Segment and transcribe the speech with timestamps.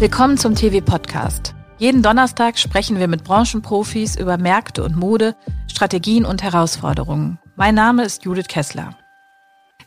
[0.00, 1.54] Willkommen zum TV-Podcast.
[1.76, 5.36] Jeden Donnerstag sprechen wir mit Branchenprofis über Märkte und Mode,
[5.70, 7.38] Strategien und Herausforderungen.
[7.54, 8.96] Mein Name ist Judith Kessler.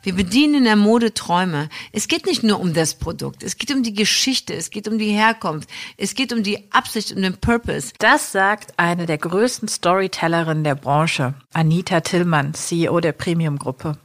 [0.03, 1.67] Wir bedienen in der Mode Träume.
[1.93, 4.99] Es geht nicht nur um das Produkt, es geht um die Geschichte, es geht um
[4.99, 7.91] die Herkunft, es geht um die Absicht und den Purpose.
[7.97, 13.97] Das sagt eine der größten Storytellerinnen der Branche, Anita Tillmann, CEO der Premium-Gruppe.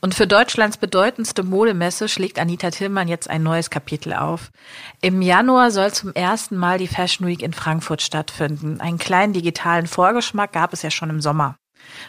[0.00, 4.50] Und für Deutschlands bedeutendste Modemesse schlägt Anita Tillmann jetzt ein neues Kapitel auf.
[5.00, 8.80] Im Januar soll zum ersten Mal die Fashion Week in Frankfurt stattfinden.
[8.80, 11.56] Einen kleinen digitalen Vorgeschmack gab es ja schon im Sommer.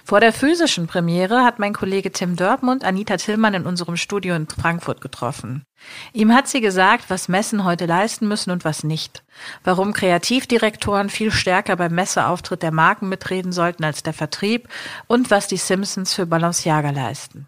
[0.03, 4.47] Vor der physischen Premiere hat mein Kollege Tim Dörpmund Anita Tillmann in unserem Studio in
[4.47, 5.63] Frankfurt getroffen.
[6.13, 9.23] Ihm hat sie gesagt, was Messen heute leisten müssen und was nicht.
[9.63, 14.69] Warum Kreativdirektoren viel stärker beim Messeauftritt der Marken mitreden sollten als der Vertrieb
[15.07, 17.47] und was die Simpsons für Balenciaga leisten.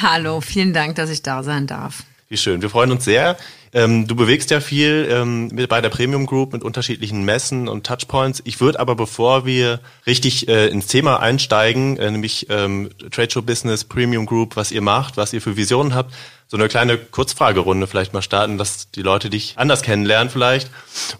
[0.00, 2.04] Hallo, vielen Dank, dass ich da sein darf.
[2.32, 2.62] Wie schön.
[2.62, 3.36] Wir freuen uns sehr.
[3.72, 7.84] Ähm, du bewegst ja viel ähm, mit, bei der Premium Group mit unterschiedlichen Messen und
[7.84, 8.40] Touchpoints.
[8.44, 13.42] Ich würde aber, bevor wir richtig äh, ins Thema einsteigen, äh, nämlich ähm, Trade Show
[13.42, 16.14] Business, Premium Group, was ihr macht, was ihr für Visionen habt,
[16.46, 20.70] so eine kleine Kurzfragerunde vielleicht mal starten, dass die Leute dich anders kennenlernen vielleicht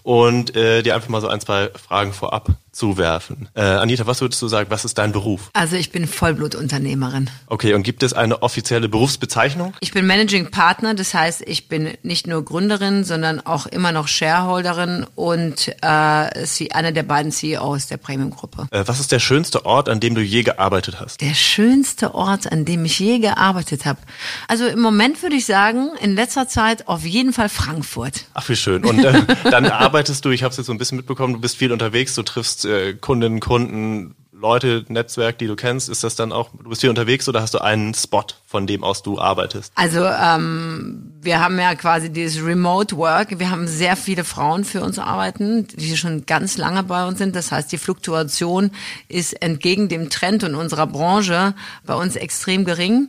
[0.05, 3.51] und äh, dir einfach mal so ein, zwei Fragen vorab zuwerfen.
[3.55, 5.51] Äh, Anita, was würdest du sagen, was ist dein Beruf?
[5.53, 7.29] Also ich bin Vollblutunternehmerin.
[7.47, 9.75] Okay, und gibt es eine offizielle Berufsbezeichnung?
[9.81, 14.09] Ich bin Managing Partner, das heißt, ich bin nicht nur Gründerin, sondern auch immer noch
[14.09, 18.67] Shareholderin und äh, sie eine der beiden CEOs der Premium-Gruppe.
[18.71, 21.21] Äh, was ist der schönste Ort, an dem du je gearbeitet hast?
[21.21, 23.99] Der schönste Ort, an dem ich je gearbeitet habe.
[24.49, 28.25] Also im Moment würde ich sagen, in letzter Zeit auf jeden Fall Frankfurt.
[28.33, 28.87] Ach, wie schön.
[28.87, 31.59] Und äh, dann arbeitest du, ich habe es jetzt so ein bisschen mitbekommen, du bist
[31.59, 36.33] viel unterwegs, du triffst äh, Kundinnen, Kunden, Leute, Netzwerk, die du kennst, ist das dann
[36.33, 39.73] auch, du bist hier unterwegs oder hast du einen Spot, von dem aus du arbeitest?
[39.75, 43.39] Also ähm, wir haben ja quasi dieses Remote Work.
[43.39, 47.37] Wir haben sehr viele Frauen für uns arbeiten, die schon ganz lange bei uns sind.
[47.37, 48.71] Das heißt, die Fluktuation
[49.09, 51.55] ist entgegen dem Trend in unserer Branche
[51.85, 53.09] bei uns extrem gering.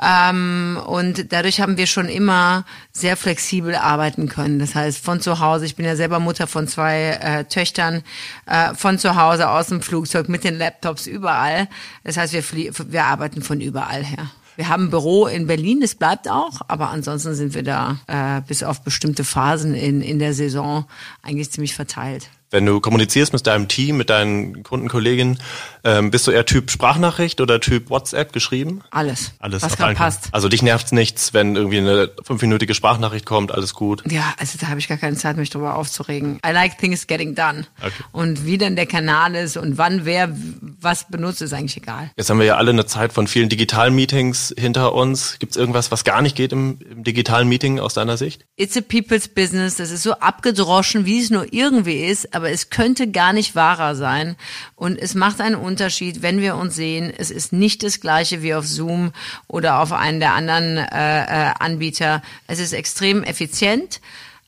[0.00, 4.60] Ähm, und dadurch haben wir schon immer sehr flexibel arbeiten können.
[4.60, 8.02] Das heißt, von zu Hause, ich bin ja selber Mutter von zwei äh, Töchtern,
[8.46, 11.68] äh, von zu Hause aus dem Flugzeug mit den Laptops überall.
[12.04, 12.44] Das heißt, wir,
[12.92, 14.30] wir arbeiten von überall her.
[14.60, 18.42] Wir haben ein Büro in Berlin, das bleibt auch, aber ansonsten sind wir da äh,
[18.46, 20.84] bis auf bestimmte Phasen in, in der Saison
[21.22, 22.28] eigentlich ziemlich verteilt.
[22.50, 25.38] Wenn du kommunizierst mit deinem Team, mit deinen Kundenkolleginnen,
[25.84, 28.82] ähm, bist du eher Typ Sprachnachricht oder Typ WhatsApp geschrieben?
[28.90, 29.32] Alles.
[29.38, 29.62] Alles.
[29.62, 30.28] Was gerade passt.
[30.32, 34.02] Also dich nervt's nichts, wenn irgendwie eine fünfminütige Sprachnachricht kommt, alles gut.
[34.10, 36.40] Ja, also da habe ich gar keine Zeit, mich drüber aufzuregen.
[36.44, 37.66] I like things getting done.
[37.80, 37.92] Okay.
[38.12, 40.34] Und wie denn der Kanal ist und wann wer
[40.80, 42.10] was benutzt, ist eigentlich egal.
[42.16, 45.38] Jetzt haben wir ja alle eine Zeit von vielen digitalen Meetings hinter uns.
[45.38, 48.44] Gibt's irgendwas, was gar nicht geht im, im digitalen Meeting aus deiner Sicht?
[48.56, 49.76] It's a people's business.
[49.76, 53.94] Das ist so abgedroschen, wie es nur irgendwie ist, aber es könnte gar nicht wahrer
[53.94, 54.34] sein.
[54.76, 57.12] Und es macht einen Unterschied, wenn wir uns sehen.
[57.14, 59.12] Es ist nicht das gleiche wie auf Zoom
[59.46, 62.22] oder auf einen der anderen äh, äh, Anbieter.
[62.46, 64.00] Es ist extrem effizient,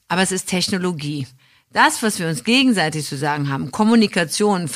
[0.08, 1.26] aber es ist Technologie.
[1.72, 4.70] Das, was wir uns gegenseitig zu sagen haben, Kommunikation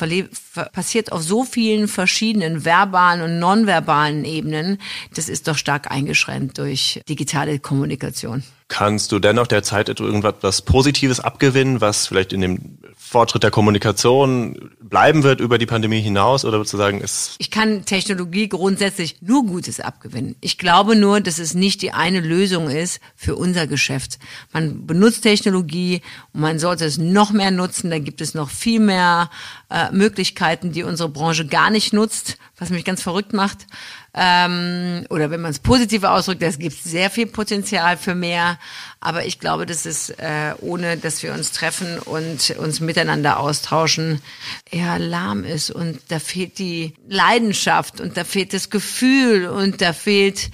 [0.71, 4.79] passiert auf so vielen verschiedenen verbalen und nonverbalen Ebenen,
[5.15, 8.43] das ist doch stark eingeschränkt durch digitale Kommunikation.
[8.67, 14.71] Kannst du dennoch der Zeit irgendwas Positives abgewinnen, was vielleicht in dem Fortschritt der Kommunikation
[14.81, 19.79] bleiben wird über die Pandemie hinaus oder sozusagen ist Ich kann Technologie grundsätzlich nur Gutes
[19.79, 20.35] abgewinnen.
[20.41, 24.19] Ich glaube nur, dass es nicht die eine Lösung ist für unser Geschäft.
[24.51, 26.01] Man benutzt Technologie
[26.33, 27.89] und man sollte es noch mehr nutzen.
[27.89, 29.29] Da gibt es noch viel mehr
[29.69, 33.67] äh, Möglichkeiten, die unsere Branche gar nicht nutzt, was mich ganz verrückt macht.
[34.19, 38.57] Ähm, oder wenn man es positiv ausdrückt, es gibt sehr viel Potenzial für mehr.
[38.99, 44.19] Aber ich glaube, dass es, äh, ohne dass wir uns treffen und uns miteinander austauschen,
[44.71, 45.69] eher lahm ist.
[45.69, 50.49] Und da fehlt die Leidenschaft und da fehlt das Gefühl und da fehlt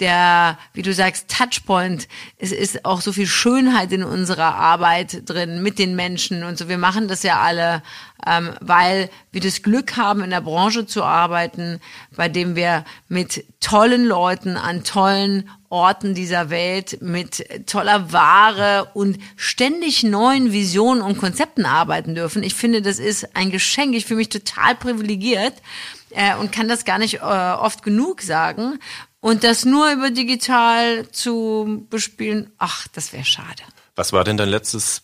[0.00, 2.08] der, wie du sagst, Touchpoint.
[2.38, 6.68] Es ist auch so viel Schönheit in unserer Arbeit drin mit den Menschen und so.
[6.68, 7.82] Wir machen das ja alle,
[8.26, 11.80] ähm, weil wir das Glück haben, in der Branche zu arbeiten,
[12.14, 19.18] bei dem wir mit tollen Leuten an tollen Orten dieser Welt mit toller Ware und
[19.36, 22.42] ständig neuen Visionen und Konzepten arbeiten dürfen.
[22.42, 23.94] Ich finde, das ist ein Geschenk.
[23.94, 25.54] Ich fühle mich total privilegiert
[26.10, 28.78] äh, und kann das gar nicht äh, oft genug sagen.
[29.20, 33.62] Und das nur über digital zu bespielen, ach, das wäre schade.
[33.96, 35.02] Was war denn dein letztes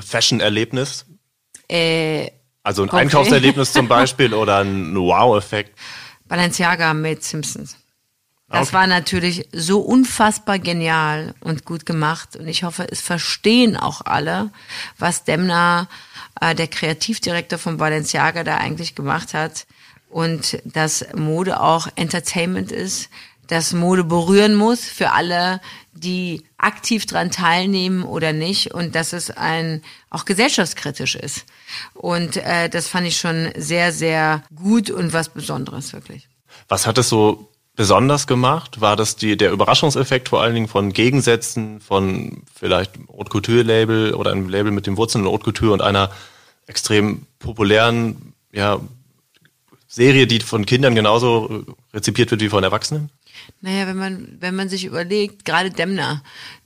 [0.00, 1.06] Fashion-Erlebnis?
[1.68, 2.30] Äh,
[2.62, 3.06] also ein konkret?
[3.06, 5.78] Einkaufserlebnis zum Beispiel oder ein Wow-Effekt?
[6.26, 7.76] Balenciaga mit Simpsons.
[8.48, 8.72] Das Okay.
[8.76, 12.36] war natürlich so unfassbar genial und gut gemacht.
[12.36, 14.50] Und ich hoffe, es verstehen auch alle,
[14.98, 15.88] was Demna,
[16.40, 19.66] äh, der Kreativdirektor von Balenciaga, da eigentlich gemacht hat.
[20.10, 23.08] Und dass Mode auch Entertainment ist,
[23.48, 25.60] dass Mode berühren muss für alle,
[25.92, 28.74] die aktiv dran teilnehmen oder nicht.
[28.74, 31.44] Und dass es ein auch gesellschaftskritisch ist.
[31.94, 36.28] Und äh, das fand ich schon sehr, sehr gut und was Besonderes wirklich.
[36.68, 38.80] Was hat es so besonders gemacht?
[38.80, 44.14] War das die, der Überraschungseffekt vor allen Dingen von Gegensätzen, von vielleicht Haute Couture Label
[44.14, 46.10] oder einem Label mit den Wurzeln in Haute Couture und einer
[46.66, 48.80] extrem populären ja,
[49.88, 53.10] Serie, die von Kindern genauso rezipiert wird wie von Erwachsenen?
[53.60, 56.22] Naja, wenn man, wenn man sich überlegt, gerade Demner,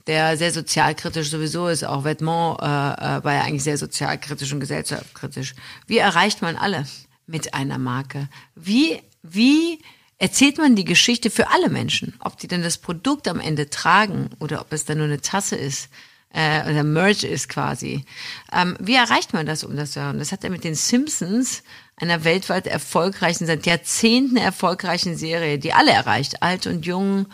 [0.07, 4.59] der sehr sozialkritisch sowieso ist, auch Vêtements äh, äh, war ja eigentlich sehr sozialkritisch und
[4.59, 5.55] gesellschaftskritisch.
[5.87, 6.85] Wie erreicht man alle
[7.27, 8.27] mit einer Marke?
[8.55, 9.79] Wie, wie
[10.17, 12.15] erzählt man die Geschichte für alle Menschen?
[12.19, 15.55] Ob die denn das Produkt am Ende tragen oder ob es dann nur eine Tasse
[15.55, 15.89] ist
[16.33, 18.05] äh, oder Merch ist quasi.
[18.51, 20.19] Ähm, wie erreicht man das, um das zu hören?
[20.19, 21.63] Das hat er mit den Simpsons,
[21.99, 27.27] einer weltweit erfolgreichen, seit Jahrzehnten erfolgreichen Serie, die alle erreicht, alt und jung,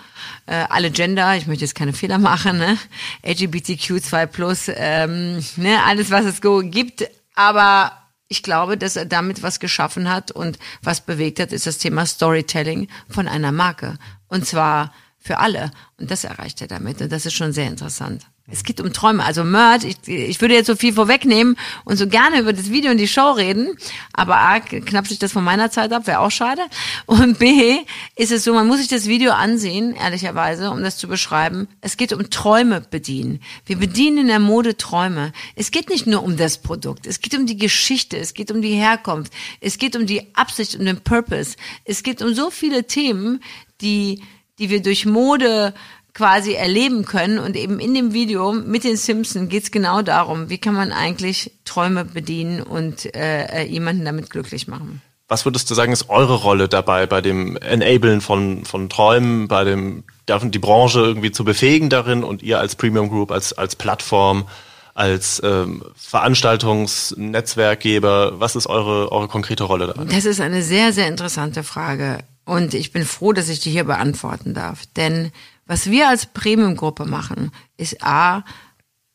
[0.46, 2.78] äh, alle Gender, ich möchte jetzt keine Fehler machen, ne?
[3.24, 5.84] LGBTQ2+, plus, ähm, ne?
[5.86, 7.92] alles, was es gibt, aber
[8.28, 12.06] ich glaube, dass er damit was geschaffen hat und was bewegt hat, ist das Thema
[12.06, 13.98] Storytelling von einer Marke.
[14.28, 15.72] Und zwar für alle.
[15.98, 17.02] Und das erreicht er damit.
[17.02, 18.26] Und das ist schon sehr interessant.
[18.48, 19.24] Es geht um Träume.
[19.24, 22.92] Also Merch, ich, ich würde jetzt so viel vorwegnehmen und so gerne über das Video
[22.92, 23.76] und die Show reden,
[24.14, 26.62] aber A, knappt sich das von meiner Zeit ab, wäre auch schade.
[27.08, 27.80] Und B,
[28.16, 31.68] ist es so, man muss sich das Video ansehen, ehrlicherweise, um das zu beschreiben.
[31.82, 33.42] Es geht um Träume bedienen.
[33.66, 35.34] Wir bedienen in der Mode Träume.
[35.56, 38.62] Es geht nicht nur um das Produkt, es geht um die Geschichte, es geht um
[38.62, 41.56] die Herkunft, es geht um die Absicht und den Purpose.
[41.84, 43.42] Es geht um so viele Themen,
[43.82, 44.22] die,
[44.60, 45.74] die wir durch Mode
[46.16, 47.38] quasi erleben können.
[47.38, 51.52] Und eben in dem Video mit den Simpsons geht's genau darum, wie kann man eigentlich
[51.66, 55.04] Träume bedienen und äh, äh, jemanden damit glücklich machen.
[55.28, 59.64] Was würdest du sagen, ist eure Rolle dabei, bei dem Enablen von, von Träumen, bei
[59.64, 64.48] dem, die Branche irgendwie zu befähigen darin und ihr als Premium Group, als, als Plattform,
[64.94, 70.10] als ähm, Veranstaltungsnetzwerkgeber, was ist eure, eure konkrete Rolle daran?
[70.10, 72.20] Das ist eine sehr, sehr interessante Frage.
[72.46, 74.84] Und ich bin froh, dass ich die hier beantworten darf.
[74.96, 75.32] Denn
[75.66, 78.44] was wir als Premium-Gruppe machen, ist A,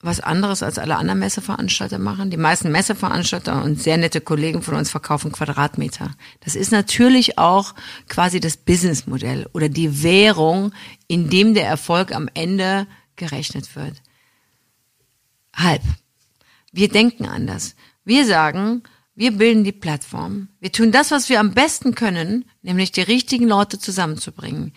[0.02, 2.30] was anderes als alle anderen Messeveranstalter machen.
[2.30, 6.12] Die meisten Messeveranstalter und sehr nette Kollegen von uns verkaufen Quadratmeter.
[6.40, 7.74] Das ist natürlich auch
[8.08, 10.72] quasi das Businessmodell oder die Währung,
[11.06, 12.86] in dem der Erfolg am Ende
[13.16, 14.02] gerechnet wird.
[15.54, 15.82] Halb.
[16.72, 17.74] Wir denken anders.
[18.04, 18.82] Wir sagen,
[19.14, 20.48] wir bilden die Plattform.
[20.60, 24.72] Wir tun das, was wir am besten können, nämlich die richtigen Leute zusammenzubringen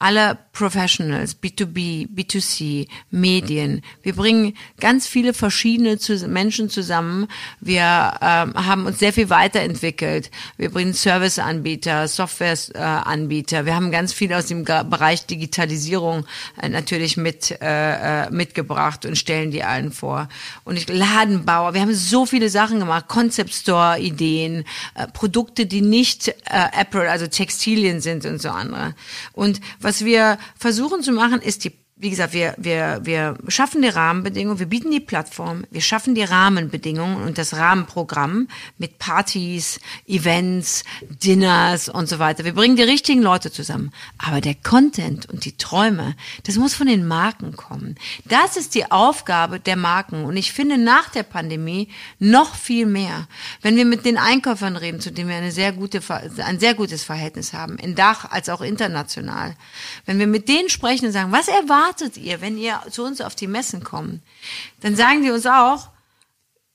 [0.00, 3.82] alle Professionals, B2B, B2C, Medien.
[4.02, 7.26] Wir bringen ganz viele verschiedene Menschen zusammen.
[7.60, 7.82] Wir
[8.20, 10.30] ähm, haben uns sehr viel weiterentwickelt.
[10.56, 13.66] Wir bringen Serviceanbieter, Softwareanbieter.
[13.66, 16.26] Wir haben ganz viel aus dem Bereich Digitalisierung
[16.60, 20.28] äh, natürlich mit äh, äh, mitgebracht und stellen die allen vor.
[20.64, 21.74] Und ich Ladenbauer.
[21.74, 23.08] Wir haben so viele Sachen gemacht.
[23.08, 24.64] Concept Store Ideen,
[24.94, 26.34] äh, Produkte, die nicht äh,
[26.78, 28.94] Apple, also Textilien sind und so andere.
[29.32, 33.88] Und was wir versuchen zu machen, ist die wie gesagt, wir, wir, wir schaffen die
[33.88, 38.46] Rahmenbedingungen, wir bieten die Plattform, wir schaffen die Rahmenbedingungen und das Rahmenprogramm
[38.78, 42.44] mit Partys, Events, Dinners und so weiter.
[42.44, 43.90] Wir bringen die richtigen Leute zusammen.
[44.16, 46.14] Aber der Content und die Träume,
[46.44, 47.96] das muss von den Marken kommen.
[48.26, 50.24] Das ist die Aufgabe der Marken.
[50.24, 51.88] Und ich finde nach der Pandemie
[52.20, 53.26] noch viel mehr.
[53.60, 56.00] Wenn wir mit den Einkäufern reden, zu denen wir eine sehr gute,
[56.44, 59.56] ein sehr gutes Verhältnis haben, in Dach als auch international.
[60.06, 63.20] Wenn wir mit denen sprechen und sagen, was erwarten erwartet ihr, wenn ihr zu uns
[63.20, 64.20] auf die Messen kommt?
[64.80, 65.88] Dann sagen die uns auch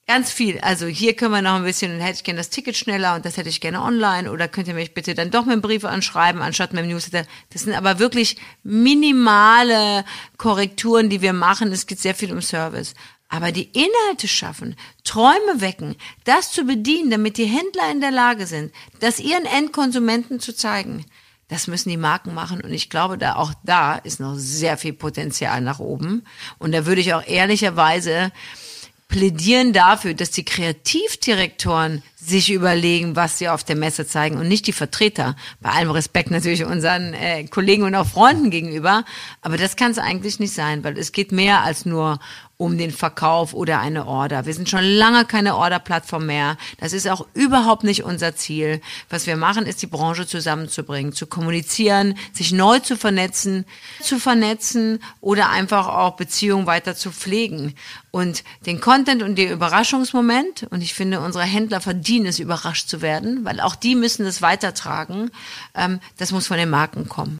[0.08, 0.60] ganz viel.
[0.60, 3.38] Also hier können wir noch ein bisschen, hätte ich gerne das Ticket schneller und das
[3.38, 6.42] hätte ich gerne online oder könnt ihr mich bitte dann doch mit einem Brief anschreiben,
[6.42, 7.28] anstatt mit dem Newsletter.
[7.52, 10.04] Das sind aber wirklich minimale
[10.38, 11.72] Korrekturen, die wir machen.
[11.72, 12.96] Es geht sehr viel um Service.
[13.30, 18.46] Aber die Inhalte schaffen, Träume wecken, das zu bedienen, damit die Händler in der Lage
[18.46, 21.06] sind, das ihren Endkonsumenten zu zeigen.
[21.54, 24.92] Das müssen die Marken machen und ich glaube, da auch da ist noch sehr viel
[24.92, 26.24] Potenzial nach oben.
[26.58, 28.32] Und da würde ich auch ehrlicherweise
[29.08, 34.66] plädieren dafür, dass die Kreativdirektoren sich überlegen, was sie auf der Messe zeigen und nicht
[34.66, 35.36] die Vertreter.
[35.62, 39.06] Bei allem Respekt natürlich unseren äh, Kollegen und auch Freunden gegenüber.
[39.42, 42.18] Aber das kann es eigentlich nicht sein, weil es geht mehr als nur
[42.58, 44.46] um den Verkauf oder eine Order.
[44.46, 46.58] Wir sind schon lange keine Orderplattform mehr.
[46.80, 48.80] Das ist auch überhaupt nicht unser Ziel.
[49.10, 53.66] Was wir machen, ist die Branche zusammenzubringen, zu kommunizieren, sich neu zu vernetzen,
[54.02, 57.76] zu vernetzen oder einfach auch Beziehungen weiter zu pflegen.
[58.12, 63.02] Und den Content und den Überraschungsmoment, und ich finde, unsere Händler verdienen es, überrascht zu
[63.02, 65.32] werden, weil auch die müssen es weitertragen,
[65.74, 67.40] ähm, das muss von den Marken kommen.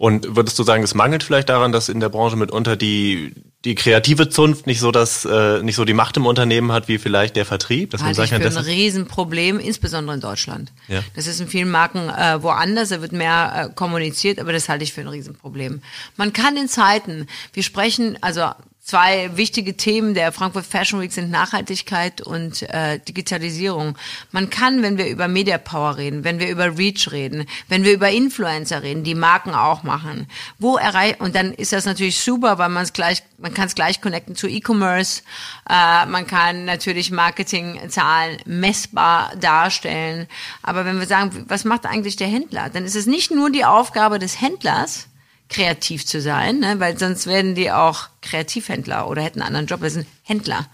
[0.01, 3.75] Und würdest du sagen, es mangelt vielleicht daran, dass in der Branche mitunter die die
[3.75, 7.36] kreative Zunft nicht so das äh, nicht so die Macht im Unternehmen hat wie vielleicht
[7.36, 7.91] der Vertrieb?
[7.91, 10.72] Das halte ich für ein Riesenproblem, insbesondere in Deutschland.
[10.88, 11.03] Ja.
[11.15, 14.84] Das ist in vielen Marken äh, woanders, da wird mehr äh, kommuniziert, aber das halte
[14.84, 15.84] ich für ein Riesenproblem.
[16.17, 18.50] Man kann in Zeiten, wir sprechen, also
[18.83, 23.95] Zwei wichtige Themen der Frankfurt Fashion Week sind Nachhaltigkeit und äh, Digitalisierung.
[24.31, 27.93] Man kann, wenn wir über Media Power reden, wenn wir über Reach reden, wenn wir
[27.93, 30.25] über Influencer reden, die Marken auch machen,
[30.57, 33.75] wo erreicht und dann ist das natürlich super, weil man es gleich, man kann es
[33.75, 35.21] gleich connecten zu E-Commerce.
[35.69, 40.27] Äh, man kann natürlich Marketingzahlen messbar darstellen.
[40.63, 43.63] Aber wenn wir sagen, was macht eigentlich der Händler, dann ist es nicht nur die
[43.63, 45.07] Aufgabe des Händlers
[45.51, 46.79] kreativ zu sein, ne?
[46.79, 50.67] weil sonst werden die auch Kreativhändler oder hätten einen anderen Job, wir sind Händler.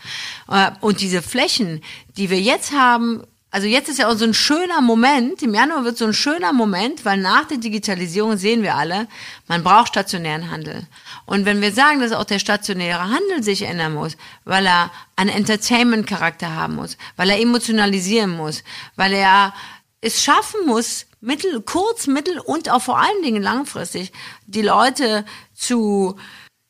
[0.50, 1.82] Äh, und diese Flächen,
[2.16, 5.84] die wir jetzt haben, also jetzt ist ja auch so ein schöner Moment, im Januar
[5.84, 9.08] wird so ein schöner Moment, weil nach der Digitalisierung sehen wir alle,
[9.48, 10.86] man braucht stationären Handel.
[11.26, 15.32] Und wenn wir sagen, dass auch der stationäre Handel sich ändern muss, weil er einen
[15.32, 18.64] Entertainment-Charakter haben muss, weil er emotionalisieren muss,
[18.96, 19.54] weil er
[20.02, 24.12] es schaffen muss, mittel, kurz, mittel und auch vor allen Dingen langfristig
[24.46, 25.26] die Leute
[25.56, 26.18] zu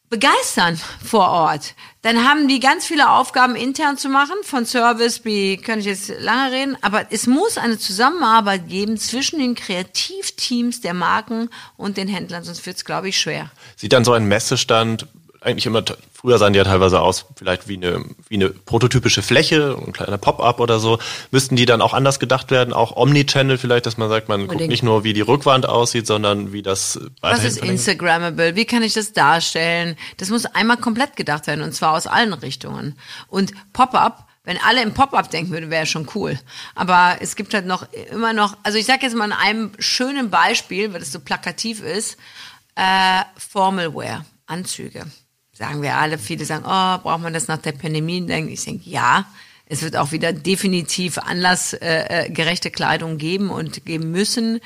[0.09, 1.75] begeistern vor Ort.
[2.01, 6.13] Dann haben die ganz viele Aufgaben intern zu machen, von Service wie, kann ich jetzt
[6.19, 12.07] lange reden, aber es muss eine Zusammenarbeit geben zwischen den Kreativteams der Marken und den
[12.07, 13.51] Händlern, sonst wird es, glaube ich, schwer.
[13.75, 15.07] Sieht dann so ein Messestand
[15.41, 15.83] eigentlich immer,
[16.27, 20.17] früher sahen die ja teilweise aus, vielleicht wie eine, wie eine prototypische Fläche, ein kleiner
[20.17, 20.99] Pop-up oder so.
[21.31, 24.59] Müssten die dann auch anders gedacht werden, auch Omnichannel vielleicht, dass man sagt, man Unbedingt.
[24.59, 28.57] guckt nicht nur, wie die Rückwand aussieht, sondern wie das Was ist Instagrammable?
[28.57, 29.95] Wie kann ich das darstellen?
[30.17, 32.97] Das muss einmal komplett gedacht werden und zwar aus allen Richtungen.
[33.29, 36.39] Und Pop-up wenn alle im Pop-up denken würden, wäre schon cool.
[36.73, 40.29] Aber es gibt halt noch immer noch, also ich sage jetzt mal in einem schönen
[40.29, 42.17] Beispiel, weil es so plakativ ist,
[42.75, 45.05] äh, Formalwear, Anzüge
[45.57, 48.25] sagen wir alle, viele sagen, oh, braucht man das nach der Pandemie?
[48.51, 49.25] Ich denke, ja,
[49.65, 54.59] es wird auch wieder definitiv anlassgerechte äh, Kleidung geben und geben müssen.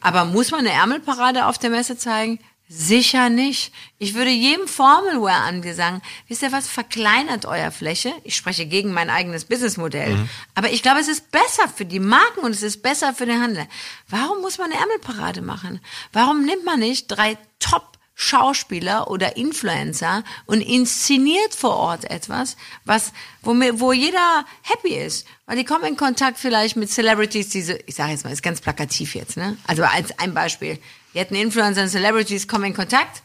[0.00, 2.38] Aber muss man eine Ärmelparade auf der Messe zeigen?
[2.66, 3.72] Sicher nicht.
[3.98, 8.12] Ich würde jedem Formalware-Anbieter sagen, wisst ihr was, verkleinert euer Fläche.
[8.24, 10.14] Ich spreche gegen mein eigenes Businessmodell.
[10.14, 10.28] Mhm.
[10.54, 13.42] Aber ich glaube, es ist besser für die Marken und es ist besser für den
[13.42, 13.66] Handel.
[14.08, 15.80] Warum muss man eine Ärmelparade machen?
[16.12, 23.12] Warum nimmt man nicht drei Top Schauspieler oder Influencer und inszeniert vor Ort etwas, was,
[23.42, 25.26] wo, mir, wo jeder happy ist.
[25.46, 28.60] Weil die kommen in Kontakt vielleicht mit Celebrities, diese, ich sage jetzt mal, ist ganz
[28.60, 29.56] plakativ jetzt, ne?
[29.66, 30.78] Also als ein Beispiel.
[31.12, 33.22] Die hätten Influencer und Celebrities kommen in Kontakt,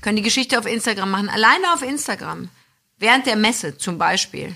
[0.00, 2.48] können die Geschichte auf Instagram machen, alleine auf Instagram.
[2.98, 4.54] Während der Messe zum Beispiel.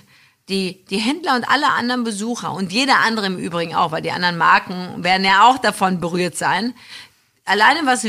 [0.49, 4.13] Die, die Händler und alle anderen Besucher und jeder andere im Übrigen auch, weil die
[4.13, 6.73] anderen Marken werden ja auch davon berührt sein.
[7.45, 8.07] Alleine was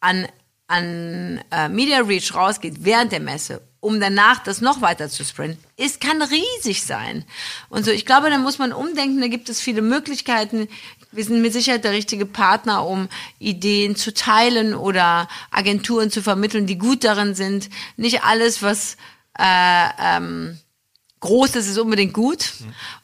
[0.00, 0.28] an
[0.68, 5.62] an äh, Media Reach rausgeht während der Messe, um danach das noch weiter zu sprinten,
[5.76, 7.24] ist, kann riesig sein.
[7.68, 10.68] Und so, ich glaube, da muss man umdenken, da gibt es viele Möglichkeiten.
[11.10, 13.08] Wir sind mit Sicherheit der richtige Partner, um
[13.38, 17.70] Ideen zu teilen oder Agenturen zu vermitteln, die gut darin sind.
[17.96, 18.96] Nicht alles, was
[19.38, 20.58] äh, ähm,
[21.20, 22.52] groß ist, ist unbedingt gut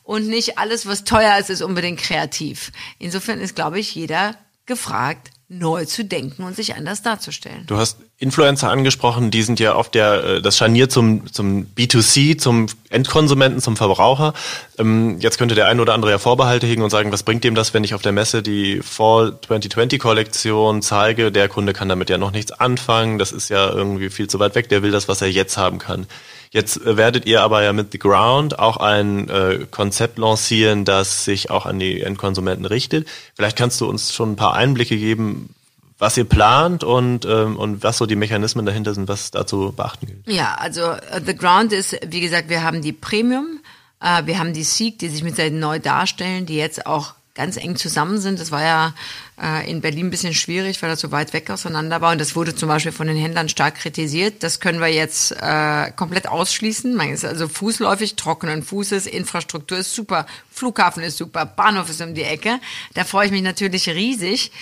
[0.02, 2.72] und nicht alles, was teuer ist, ist unbedingt kreativ.
[2.98, 7.64] Insofern ist, glaube ich, jeder gefragt, neu zu denken und sich anders darzustellen.
[7.66, 12.38] Du hast Influencer angesprochen, die sind ja oft der, äh, das Scharnier zum, zum B2C,
[12.38, 14.32] zum Endkonsumenten, zum Verbraucher.
[14.78, 17.54] Ähm, jetzt könnte der ein oder andere ja Vorbehalte hegen und sagen, was bringt dem
[17.54, 21.30] das, wenn ich auf der Messe die Fall 2020 Kollektion zeige?
[21.30, 23.18] Der Kunde kann damit ja noch nichts anfangen.
[23.18, 24.70] Das ist ja irgendwie viel zu weit weg.
[24.70, 26.06] Der will das, was er jetzt haben kann.
[26.54, 31.24] Jetzt äh, werdet ihr aber ja mit The Ground auch ein äh, Konzept lancieren, das
[31.24, 33.08] sich auch an die Endkonsumenten richtet.
[33.34, 35.52] Vielleicht kannst du uns schon ein paar Einblicke geben,
[35.98, 40.06] was ihr plant und, ähm, und was so die Mechanismen dahinter sind, was dazu beachten
[40.06, 40.28] gilt.
[40.28, 43.58] Ja, also uh, The Ground ist, wie gesagt, wir haben die Premium,
[44.00, 47.76] uh, wir haben die Seek, die sich mit neu darstellen, die jetzt auch ganz eng
[47.76, 48.38] zusammen sind.
[48.38, 48.94] Das war ja
[49.42, 52.12] äh, in Berlin ein bisschen schwierig, weil das so weit weg auseinander war.
[52.12, 54.42] Und das wurde zum Beispiel von den Händlern stark kritisiert.
[54.42, 56.94] Das können wir jetzt äh, komplett ausschließen.
[56.94, 62.14] Man ist also fußläufig, trockenen Fußes, Infrastruktur ist super, Flughafen ist super, Bahnhof ist um
[62.14, 62.60] die Ecke.
[62.94, 64.52] Da freue ich mich natürlich riesig.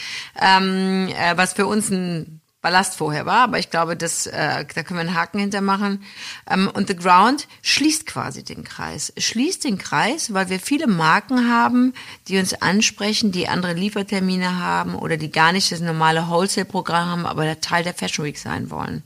[0.41, 4.83] Ähm, äh, was für uns ein Ballast vorher war, aber ich glaube, das, äh, da
[4.85, 6.05] können wir einen Haken hintermachen.
[6.49, 9.13] Ähm, und The Ground schließt quasi den Kreis.
[9.19, 11.93] Schließt den Kreis, weil wir viele Marken haben,
[12.29, 17.27] die uns ansprechen, die andere Liefertermine haben oder die gar nicht das normale Wholesale-Programm haben,
[17.27, 19.03] aber der Teil der Fashion Week sein wollen.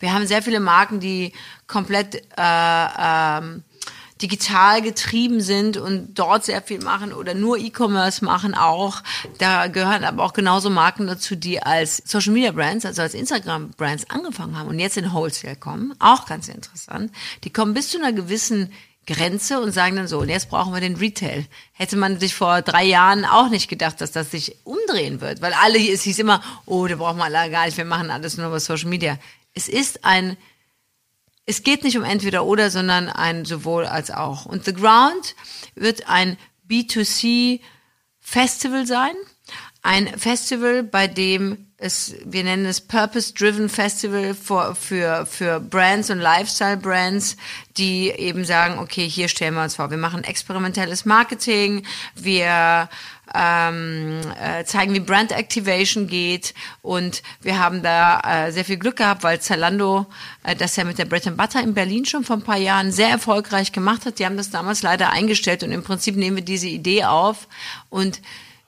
[0.00, 1.32] Wir haben sehr viele Marken, die
[1.66, 3.64] komplett äh, ähm,
[4.22, 9.02] digital getrieben sind und dort sehr viel machen oder nur E-Commerce machen auch.
[9.38, 13.70] Da gehören aber auch genauso Marken dazu, die als Social Media Brands, also als Instagram
[13.70, 15.94] Brands angefangen haben und jetzt in Wholesale kommen.
[15.98, 17.12] Auch ganz interessant.
[17.44, 18.72] Die kommen bis zu einer gewissen
[19.08, 21.46] Grenze und sagen dann so, und jetzt brauchen wir den Retail.
[21.72, 25.54] Hätte man sich vor drei Jahren auch nicht gedacht, dass das sich umdrehen wird, weil
[25.54, 28.48] alle, es hieß immer, oh, da brauchen wir alle gar nicht, wir machen alles nur
[28.48, 29.18] über Social Media.
[29.54, 30.36] Es ist ein
[31.48, 34.44] es geht nicht um entweder oder, sondern ein sowohl als auch.
[34.44, 35.34] Und The Ground
[35.74, 36.36] wird ein
[36.68, 37.60] B2C
[38.20, 39.14] Festival sein.
[39.80, 46.18] Ein Festival, bei dem es, wir nennen es Purpose-Driven Festival für, für, für Brands und
[46.18, 47.38] Lifestyle-Brands,
[47.78, 52.90] die eben sagen, okay, hier stellen wir uns vor, wir machen experimentelles Marketing, wir
[53.34, 56.54] ähm, äh, zeigen, wie Brand Activation geht.
[56.82, 60.06] Und wir haben da äh, sehr viel Glück gehabt, weil Zalando
[60.44, 62.92] äh, das ja mit der Bread and Butter in Berlin schon vor ein paar Jahren
[62.92, 64.18] sehr erfolgreich gemacht hat.
[64.18, 67.48] Die haben das damals leider eingestellt und im Prinzip nehmen wir diese Idee auf
[67.90, 68.20] und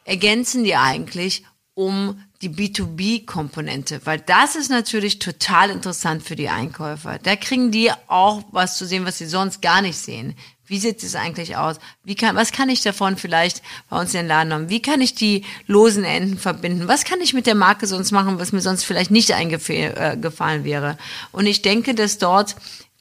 [0.05, 1.45] ergänzen die eigentlich
[1.75, 7.19] um die B2B-Komponente, weil das ist natürlich total interessant für die Einkäufer.
[7.23, 10.35] Da kriegen die auch was zu sehen, was sie sonst gar nicht sehen.
[10.71, 11.81] Wie sieht es eigentlich aus?
[12.05, 14.69] Wie kann, was kann ich davon vielleicht bei uns in den Laden haben?
[14.69, 16.87] Wie kann ich die losen Enden verbinden?
[16.87, 20.65] Was kann ich mit der Marke sonst machen, was mir sonst vielleicht nicht eingefallen äh,
[20.65, 20.97] wäre?
[21.33, 22.55] Und ich denke, dass dort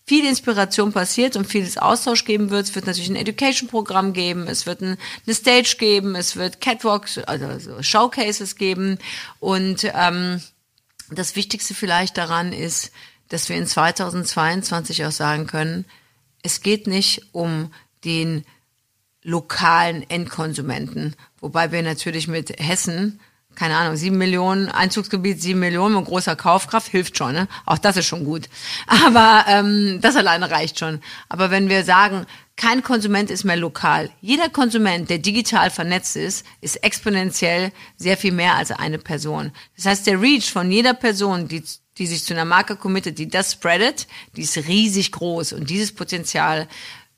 [0.08, 2.66] viel Inspiration passiert und vieles Austausch geben wird.
[2.66, 7.20] Es wird natürlich ein Education-Programm geben, es wird ein, eine Stage geben, es wird Catwalks,
[7.20, 8.98] also Showcases geben.
[9.40, 10.42] Und ähm,
[11.12, 12.92] das Wichtigste vielleicht daran ist,
[13.28, 15.86] dass wir in 2022 auch sagen können,
[16.44, 17.72] es geht nicht um
[18.06, 18.46] den
[19.24, 23.20] lokalen Endkonsumenten, wobei wir natürlich mit Hessen
[23.60, 27.48] keine Ahnung, sieben Millionen, Einzugsgebiet sieben Millionen mit großer Kaufkraft, hilft schon, ne?
[27.66, 28.48] Auch das ist schon gut.
[28.88, 31.02] Aber ähm, das alleine reicht schon.
[31.28, 32.26] Aber wenn wir sagen,
[32.56, 34.10] kein Konsument ist mehr lokal.
[34.22, 39.52] Jeder Konsument, der digital vernetzt ist, ist exponentiell sehr viel mehr als eine Person.
[39.76, 41.64] Das heißt, der Reach von jeder Person, die
[42.00, 45.94] die sich zu einer Marke committet, die das spreadet, die ist riesig groß und dieses
[45.94, 46.68] Potenzial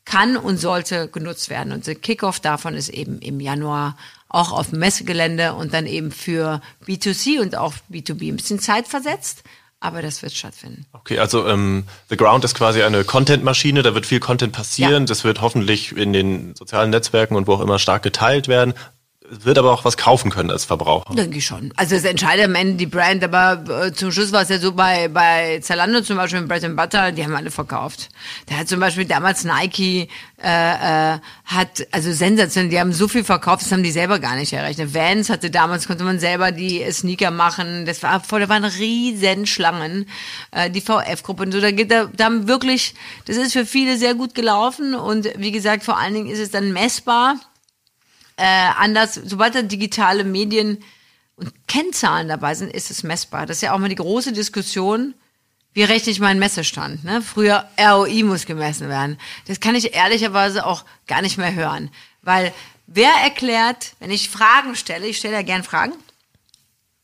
[0.03, 1.71] kann und sollte genutzt werden.
[1.71, 3.95] Und der Kickoff davon ist eben im Januar
[4.27, 8.87] auch auf dem Messegelände und dann eben für B2C und auch B2B ein bisschen Zeit
[8.87, 9.43] versetzt.
[9.79, 10.85] Aber das wird stattfinden.
[10.93, 15.05] Okay, also ähm, The Ground ist quasi eine Content-Maschine, da wird viel Content passieren, ja.
[15.07, 18.73] das wird hoffentlich in den sozialen Netzwerken und wo auch immer stark geteilt werden
[19.31, 21.15] wird aber auch was kaufen können als Verbraucher.
[21.15, 21.71] Denke ich schon.
[21.77, 24.73] Also es entscheidet am Ende die Brand, aber äh, zum Schluss war es ja so
[24.73, 28.09] bei, bei Zalando zum Beispiel, Bread and Butter, die haben alle verkauft.
[28.47, 30.09] Da hat zum Beispiel damals Nike,
[30.43, 34.35] äh, äh, hat, also sensationell, die haben so viel verkauft, das haben die selber gar
[34.35, 34.93] nicht errechnet.
[34.93, 39.45] Vans hatte damals, konnte man selber die Sneaker machen, das war voll, da waren riesen
[39.45, 40.09] Schlangen,
[40.51, 42.95] äh, die VF-Gruppe und so, da geht da, da haben wirklich,
[43.27, 46.51] das ist für viele sehr gut gelaufen und wie gesagt, vor allen Dingen ist es
[46.51, 47.35] dann messbar
[48.41, 50.83] äh, anders, sobald da digitale Medien
[51.35, 53.45] und Kennzahlen dabei sind, ist es messbar.
[53.45, 55.13] Das ist ja auch mal die große Diskussion.
[55.73, 57.03] Wie rechne ich meinen Messestand?
[57.03, 57.21] Ne?
[57.21, 59.19] Früher ROI muss gemessen werden.
[59.45, 61.91] Das kann ich ehrlicherweise auch gar nicht mehr hören.
[62.23, 62.51] Weil
[62.87, 65.93] wer erklärt, wenn ich Fragen stelle, ich stelle ja gern Fragen,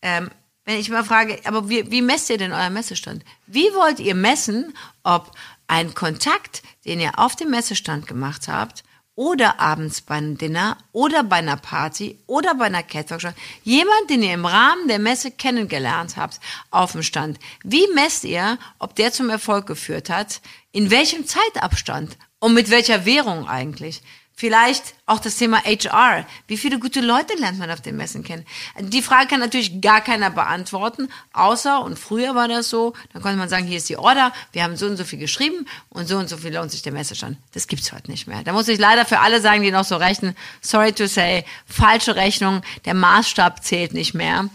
[0.02, 0.32] ähm,
[0.66, 3.24] wenn ich mal frage, aber wie, wie messt ihr denn euren Messestand?
[3.46, 5.32] Wie wollt ihr messen, ob
[5.68, 8.84] ein Kontakt, den ihr auf dem Messestand gemacht habt,
[9.18, 14.22] oder abends bei einem Dinner oder bei einer Party oder bei einer Catwalk Jemand, den
[14.22, 17.40] ihr im Rahmen der Messe kennengelernt habt, auf dem Stand.
[17.64, 20.40] Wie messt ihr, ob der zum Erfolg geführt hat?
[20.72, 22.16] In welchem Zeitabstand?
[22.40, 24.04] Und mit welcher Währung eigentlich?
[24.40, 26.24] Vielleicht auch das Thema HR.
[26.46, 28.46] Wie viele gute Leute lernt man auf den Messen kennen?
[28.80, 33.40] Die Frage kann natürlich gar keiner beantworten, außer, und früher war das so, dann konnte
[33.40, 36.20] man sagen, hier ist die Order, wir haben so und so viel geschrieben und so
[36.20, 37.40] und so viel lohnt sich der Messestand.
[37.56, 38.44] Das gibt's heute nicht mehr.
[38.44, 42.16] Da muss ich leider für alle sagen, die noch so rechnen, sorry to say, falsche
[42.16, 44.50] Rechnung, der Maßstab zählt nicht mehr.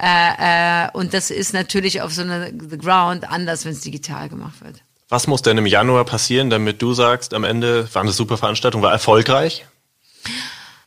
[0.00, 4.28] Äh, äh, und das ist natürlich auf so einer The Ground anders, wenn es digital
[4.28, 4.80] gemacht wird.
[5.14, 8.82] Was muss denn im Januar passieren, damit du sagst, am Ende war eine super Veranstaltung,
[8.82, 9.64] war erfolgreich?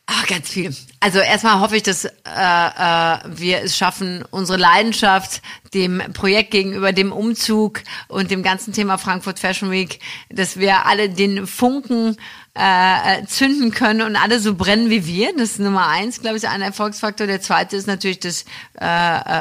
[0.04, 0.76] Ach, ganz viel.
[1.00, 5.40] Also erstmal hoffe ich, dass äh, äh, wir es schaffen, unsere Leidenschaft
[5.72, 11.08] dem Projekt gegenüber dem Umzug und dem ganzen Thema Frankfurt Fashion Week, dass wir alle
[11.08, 12.18] den Funken
[12.58, 15.32] äh, zünden können und alle so brennen wie wir.
[15.36, 17.28] Das ist Nummer eins, glaube ich, ein Erfolgsfaktor.
[17.28, 18.44] Der zweite ist natürlich, dass
[18.80, 18.86] äh,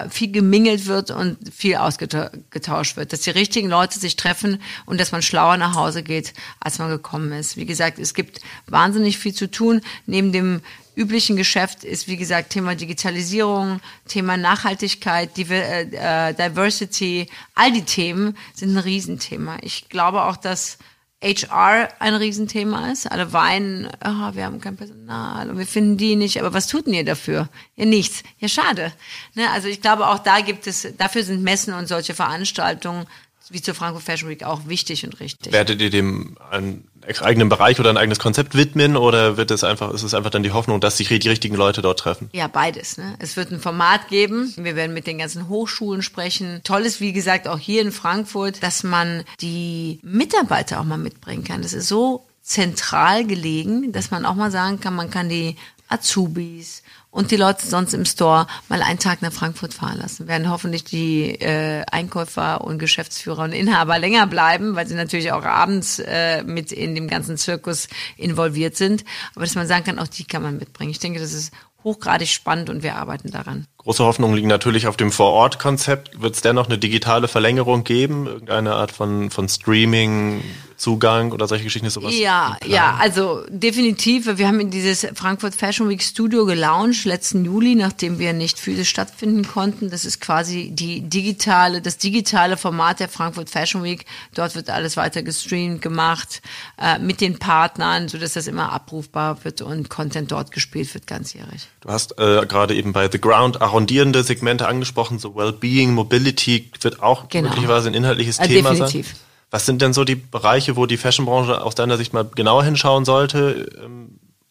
[0.06, 5.00] äh, viel gemingelt wird und viel ausgetauscht wird, dass die richtigen Leute sich treffen und
[5.00, 7.58] dass man schlauer nach Hause geht, als man gekommen ist.
[7.58, 9.82] Wie gesagt, es gibt wahnsinnig viel zu tun.
[10.06, 10.62] Neben dem
[10.96, 18.38] üblichen Geschäft ist, wie gesagt, Thema Digitalisierung, Thema Nachhaltigkeit, äh, äh, Diversity, all die Themen
[18.54, 19.58] sind ein Riesenthema.
[19.62, 20.78] Ich glaube auch, dass
[21.24, 23.12] HR ein Riesenthema ist.
[23.12, 26.40] Alle weinen, oh, wir haben kein Personal und wir finden die nicht.
[26.40, 27.50] Aber was tut denn ihr dafür?
[27.76, 28.24] Ja, nichts.
[28.38, 28.94] Ja, schade.
[29.34, 29.50] Ne?
[29.52, 33.08] Also ich glaube, auch da gibt es, dafür sind Messen und solche Veranstaltungen
[33.50, 35.54] wie zur Frankfurt Fashion Week auch wichtig und richtig.
[35.54, 36.88] Werdet ihr dem einen
[37.22, 40.44] eigenen Bereich oder ein eigenes Konzept widmen oder wird es einfach, ist es einfach dann
[40.44, 42.30] die Hoffnung, dass sich die richtigen Leute dort treffen?
[42.34, 42.98] Ja, beides.
[42.98, 43.16] Ne?
[43.20, 44.54] Es wird ein Format geben.
[44.58, 46.62] Wir werden mit den ganzen Hochschulen sprechen.
[46.64, 51.44] Toll ist, wie gesagt, auch hier in Frankfurt, dass man die Mitarbeiter auch mal mitbringen
[51.44, 51.62] kann.
[51.62, 55.56] Das ist so zentral gelegen, dass man auch mal sagen kann, man kann die
[55.90, 56.84] Azubis,
[57.18, 60.28] und die Leute sonst im Store mal einen Tag nach Frankfurt fahren lassen.
[60.28, 65.44] Werden hoffentlich die äh, Einkäufer und Geschäftsführer und Inhaber länger bleiben, weil sie natürlich auch
[65.44, 69.04] abends äh, mit in dem ganzen Zirkus involviert sind.
[69.34, 70.92] Aber dass man sagen kann, auch die kann man mitbringen.
[70.92, 71.52] Ich denke, das ist
[71.84, 73.66] hochgradig spannend und wir arbeiten daran.
[73.88, 76.22] Große Hoffnungen liegen natürlich auf dem Vor-Ort-Konzept.
[76.22, 78.28] Wird es dennoch eine digitale Verlängerung geben?
[78.28, 80.44] Irgendeine Art von, von Streaming,
[80.76, 81.90] Zugang oder solche Geschichten?
[81.90, 84.38] Sowas ja, ja, also definitiv.
[84.38, 88.90] Wir haben in dieses Frankfurt Fashion Week Studio gelauncht letzten Juli, nachdem wir nicht physisch
[88.90, 89.90] stattfinden konnten.
[89.90, 94.06] Das ist quasi die digitale, das digitale Format der Frankfurt Fashion Week.
[94.36, 96.42] Dort wird alles weiter gestreamt gemacht
[96.78, 101.08] äh, mit den Partnern, so dass das immer abrufbar wird und Content dort gespielt wird
[101.08, 101.70] ganzjährig.
[101.82, 107.04] Du hast äh, gerade eben bei The Ground arrondierende Segmente angesprochen, so Wellbeing, Mobility wird
[107.04, 107.50] auch genau.
[107.50, 109.08] möglicherweise ein inhaltliches äh, Thema definitiv.
[109.08, 109.18] sein.
[109.52, 113.06] Was sind denn so die Bereiche, wo die Fashionbranche aus deiner Sicht mal genauer hinschauen
[113.06, 113.70] sollte?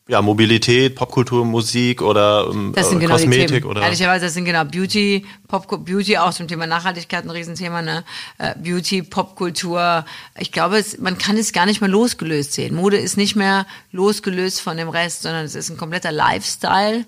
[0.08, 4.64] Ja, Mobilität, Popkultur, Musik oder ähm, das sind genau Kosmetik oder ehrlicherweise das sind genau
[4.64, 8.04] Beauty, Pop Beauty auch zum Thema Nachhaltigkeit ein Riesenthema, ne?
[8.38, 10.04] Äh, Beauty, Popkultur.
[10.38, 12.76] Ich glaube, es, man kann es gar nicht mehr losgelöst sehen.
[12.76, 17.04] Mode ist nicht mehr losgelöst von dem Rest, sondern es ist ein kompletter Lifestyle.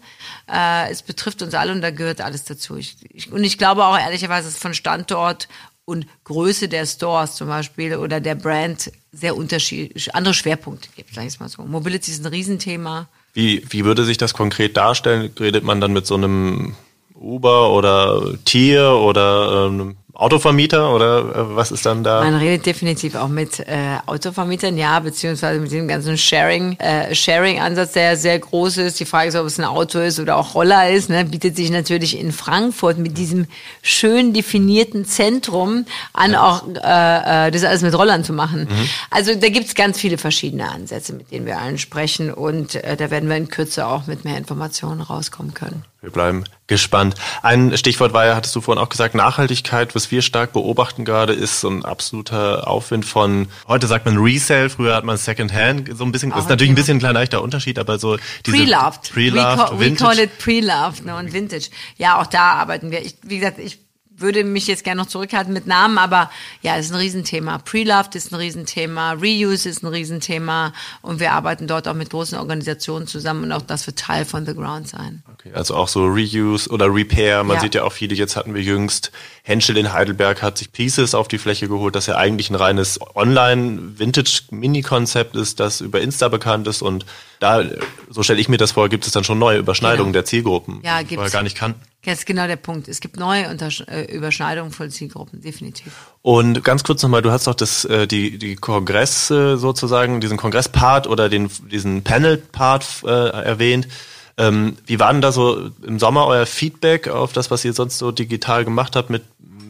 [0.53, 2.79] Äh, es betrifft uns alle und da gehört alles dazu.
[2.79, 5.47] Ich, ich, und ich glaube auch ehrlicherweise, dass es von Standort
[5.89, 11.25] und Größe der Stores zum Beispiel oder der Brand sehr unterschiedliche, andere Schwerpunkte gibt, sag
[11.25, 11.63] ich mal so.
[11.63, 13.09] Mobility ist ein Riesenthema.
[13.33, 15.31] Wie, wie würde sich das konkret darstellen?
[15.41, 16.75] Redet man dann mit so einem
[17.15, 22.25] Uber oder Tier oder ähm, Autovermieter oder äh, was ist dann da?
[22.25, 27.93] Man redet definitiv auch mit äh, Autovermietern, ja, beziehungsweise mit dem ganzen Sharing, äh, Sharing-Ansatz,
[27.93, 28.99] der sehr groß ist.
[28.99, 31.71] Die Frage ist, ob es ein Auto ist oder auch Roller ist, ne, bietet sich
[31.71, 33.47] natürlich in Frankfurt mit diesem
[33.81, 36.43] schön definierten Zentrum an, ja.
[36.43, 38.63] auch äh, äh, das alles mit Rollern zu machen.
[38.63, 38.89] Mhm.
[39.11, 43.13] Also da gibt's ganz viele verschiedene Ansätze, mit denen wir allen sprechen und äh, da
[43.13, 45.85] werden wir in Kürze auch mit mehr Informationen rauskommen können.
[46.01, 47.17] Wir bleiben gespannt.
[47.43, 49.97] Ein Stichwort war ja, hattest du vorhin auch gesagt, Nachhaltigkeit.
[49.97, 54.71] Was wir stark beobachten gerade, ist so ein absoluter Aufwind von, heute sagt man Resale,
[54.71, 57.43] früher hat man Secondhand, so ein bisschen, das ist natürlich ein bisschen ein kleiner leichter
[57.43, 59.11] Unterschied, aber so diese Pre-loved.
[59.13, 61.69] Pre-loved, we, call, we call it Pre-loved ne, und Vintage.
[61.97, 63.05] Ja, auch da arbeiten wir.
[63.05, 63.81] Ich, wie gesagt, ich
[64.21, 66.31] würde mich jetzt gerne noch zurückhalten mit Namen, aber
[66.63, 67.59] ja, ist ein Riesenthema.
[67.59, 72.39] Pre-Loved ist ein Riesenthema, Reuse ist ein Riesenthema und wir arbeiten dort auch mit großen
[72.39, 75.23] Organisationen zusammen und auch das wird Teil von The Ground sein.
[75.33, 77.45] Okay, also auch so Reuse oder Repair.
[77.45, 77.63] Man ja.
[77.63, 81.29] sieht ja auch viele, jetzt hatten wir jüngst, Henschel in Heidelberg hat sich Pieces auf
[81.29, 86.83] die Fläche geholt, das ja eigentlich ein reines Online-Vintage-Mini-Konzept ist, das über Insta bekannt ist
[86.83, 87.07] und
[87.41, 87.63] da,
[88.11, 90.21] so stelle ich mir das vor, gibt es dann schon neue Überschneidungen genau.
[90.21, 91.81] der Zielgruppen, ja, die wir gar nicht kannten.
[92.05, 92.89] Das ist genau der Punkt.
[92.89, 95.93] Es gibt neue Untersch äh, Überschneidungen von Zielgruppen, definitiv.
[96.23, 101.07] Und ganz kurz nochmal, du hast doch das, äh, die, die Kongresse sozusagen, diesen Kongresspart
[101.07, 103.89] oder den, diesen Panel-Part äh, erwähnt.
[104.37, 107.99] Ähm, wie war denn da so im Sommer euer Feedback auf das, was ihr sonst
[107.99, 109.25] so digital gemacht habt mit,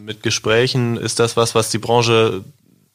[0.05, 0.97] mit Gesprächen?
[0.97, 2.43] Ist das was, was die Branche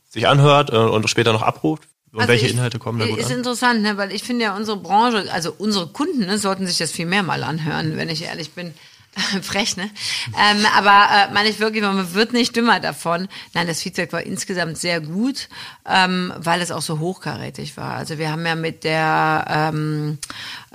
[0.09, 1.89] sich anhört äh, und später noch abruft?
[2.15, 3.39] Und also welche ich, Inhalte kommen da gut Ist an?
[3.39, 3.97] interessant, ne?
[3.97, 7.25] weil ich finde ja, unsere Branche, also unsere Kunden ne, sollten sich das viel mehr
[7.25, 8.73] mal anhören, wenn ich ehrlich bin.
[9.43, 9.91] Frech, ne?
[10.37, 13.29] Ähm, aber äh, meine ich wirklich, man wird nicht dümmer davon.
[13.53, 15.49] Nein, das Feedback war insgesamt sehr gut,
[15.89, 17.95] ähm, weil es auch so hochkarätig war.
[17.95, 20.19] Also wir haben ja mit der, ähm,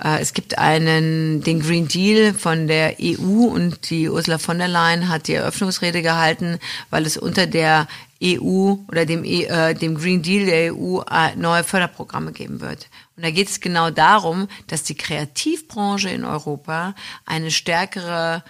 [0.02, 4.68] äh, es gibt einen, den Green Deal von der EU und die Ursula von der
[4.68, 7.88] Leyen hat die Eröffnungsrede gehalten, weil es unter der
[8.22, 12.88] EU oder dem, e, äh, dem Green Deal der EU äh, neue Förderprogramme geben wird.
[13.16, 18.44] Und da geht es genau darum, dass die Kreativbranche in Europa eine stärkere,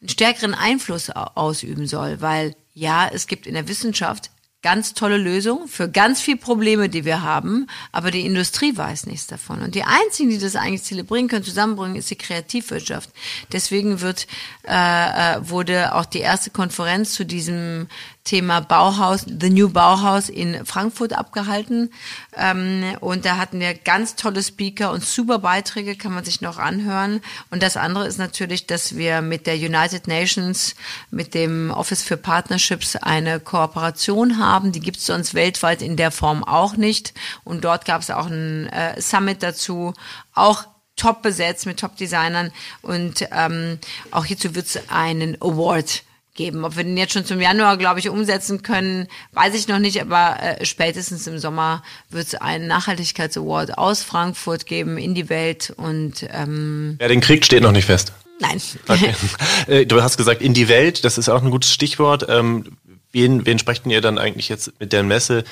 [0.00, 4.30] einen stärkeren Einfluss ausüben soll, weil ja, es gibt in der Wissenschaft
[4.62, 9.26] ganz tolle Lösung für ganz viele Probleme, die wir haben, aber die Industrie weiß nichts
[9.26, 9.60] davon.
[9.60, 13.10] Und die einzigen, die das eigentlich zelebrieren können, zusammenbringen, ist die Kreativwirtschaft.
[13.50, 14.28] Deswegen wird,
[14.66, 17.88] äh, äh wurde auch die erste Konferenz zu diesem
[18.24, 21.92] Thema Bauhaus, The New Bauhaus in Frankfurt abgehalten.
[22.36, 26.58] Ähm, und da hatten wir ganz tolle Speaker und super Beiträge, kann man sich noch
[26.58, 27.20] anhören.
[27.50, 30.76] Und das andere ist natürlich, dass wir mit der United Nations,
[31.10, 34.70] mit dem Office for Partnerships eine Kooperation haben.
[34.70, 37.14] Die gibt es sonst weltweit in der Form auch nicht.
[37.42, 39.94] Und dort gab es auch ein äh, Summit dazu,
[40.34, 42.52] auch top besetzt mit Top-Designern.
[42.82, 43.78] Und ähm,
[44.12, 46.64] auch hierzu wird es einen Award geben.
[46.64, 50.00] Ob wir den jetzt schon zum Januar, glaube ich, umsetzen können, weiß ich noch nicht,
[50.00, 55.72] aber äh, spätestens im Sommer wird es einen Nachhaltigkeitsaward aus Frankfurt geben in die Welt
[55.76, 58.12] und ähm, Wer den kriegt, steht noch nicht fest.
[58.40, 58.60] Nein.
[58.88, 59.14] Okay.
[59.68, 62.26] Äh, du hast gesagt, in die Welt, das ist auch ein gutes Stichwort.
[62.28, 62.76] Ähm,
[63.12, 65.44] wen, wen sprecht ihr dann eigentlich jetzt mit der Messe?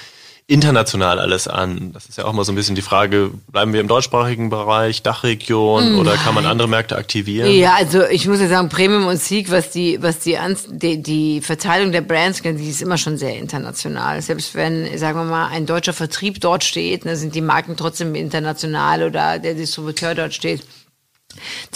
[0.51, 1.93] International alles an?
[1.93, 5.03] Das ist ja auch mal so ein bisschen die Frage, bleiben wir im deutschsprachigen Bereich,
[5.03, 6.01] Dachregion Nein.
[6.01, 7.51] oder kann man andere Märkte aktivieren?
[7.53, 10.37] Ja, also ich muss ja sagen, Premium und Sieg, was die, was die,
[10.69, 14.21] die, die Verteilung der Brands, die ist immer schon sehr international.
[14.23, 18.17] Selbst wenn, sagen wir mal, ein deutscher Vertrieb dort steht, dann sind die Marken trotzdem
[18.17, 20.63] international oder der Distributeur dort steht.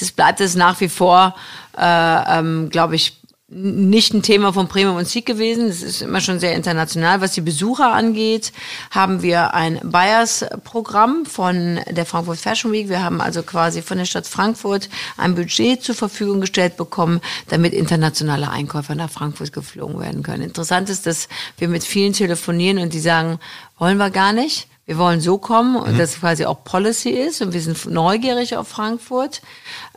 [0.01, 1.37] Das bleibt es nach wie vor,
[1.79, 3.21] äh, ähm, glaube ich,
[3.55, 5.69] nicht ein Thema von Premium und Sieg gewesen.
[5.69, 7.21] Es ist immer schon sehr international.
[7.21, 8.53] Was die Besucher angeht,
[8.91, 12.89] haben wir ein Buyers-Programm von der Frankfurt Fashion Week.
[12.89, 17.73] Wir haben also quasi von der Stadt Frankfurt ein Budget zur Verfügung gestellt bekommen, damit
[17.73, 20.43] internationale Einkäufer nach Frankfurt geflogen werden können.
[20.43, 23.39] Interessant ist, dass wir mit vielen telefonieren und die sagen,
[23.79, 24.67] wollen wir gar nicht.
[24.87, 25.99] Wir wollen so kommen und mhm.
[25.99, 29.41] das quasi auch Policy ist und wir sind neugierig auf Frankfurt.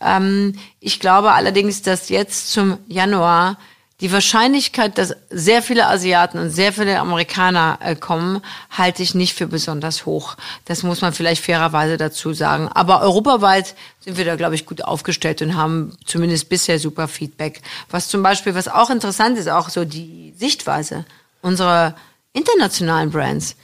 [0.02, 3.58] Ähm, ich glaube allerdings, dass jetzt zum Januar
[4.00, 9.34] die Wahrscheinlichkeit, dass sehr viele Asiaten und sehr viele Amerikaner äh, kommen, halte ich nicht
[9.34, 10.36] für besonders hoch.
[10.66, 12.68] Das muss man vielleicht fairerweise dazu sagen.
[12.68, 17.62] Aber europaweit sind wir da, glaube ich, gut aufgestellt und haben zumindest bisher super Feedback.
[17.90, 21.06] Was zum Beispiel, was auch interessant ist, auch so die Sichtweise
[21.42, 21.96] unserer
[22.34, 23.56] internationalen Brands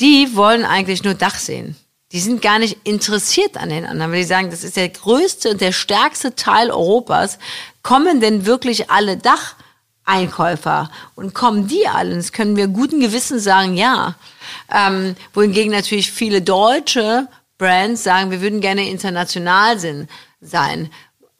[0.00, 1.76] die wollen eigentlich nur Dach sehen.
[2.12, 5.50] Die sind gar nicht interessiert an den anderen, weil die sagen, das ist der größte
[5.50, 7.38] und der stärkste Teil Europas.
[7.82, 12.14] Kommen denn wirklich alle Dacheinkäufer und kommen die alle?
[12.14, 14.14] Das können wir guten Gewissen sagen, ja.
[14.70, 19.78] Ähm, wohingegen natürlich viele deutsche Brands sagen, wir würden gerne international
[20.40, 20.90] sein.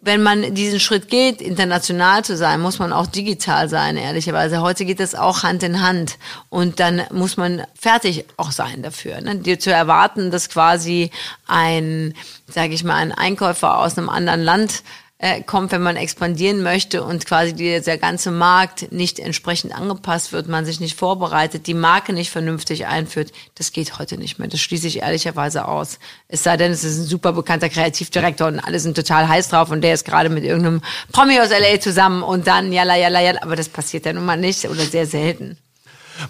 [0.04, 4.60] Wenn man diesen Schritt geht, international zu sein, muss man auch digital sein, ehrlicherweise.
[4.60, 6.18] Heute geht das auch Hand in Hand.
[6.48, 9.20] Und dann muss man fertig auch sein dafür.
[9.20, 9.36] Ne?
[9.36, 11.12] Dir zu erwarten, dass quasi
[11.46, 12.14] ein,
[12.48, 14.82] sage ich mal, ein Einkäufer aus einem anderen Land
[15.22, 20.48] äh, kommt, wenn man expandieren möchte und quasi dieser ganze Markt nicht entsprechend angepasst wird,
[20.48, 24.48] man sich nicht vorbereitet, die Marke nicht vernünftig einführt, das geht heute nicht mehr.
[24.48, 26.00] Das schließe ich ehrlicherweise aus.
[26.26, 29.70] Es sei denn, es ist ein super bekannter Kreativdirektor und alle sind total heiß drauf
[29.70, 30.82] und der ist gerade mit irgendeinem
[31.12, 33.42] Promi aus LA zusammen und dann jalla, jalla, jalla.
[33.42, 35.56] Aber das passiert ja nun mal nicht oder sehr selten.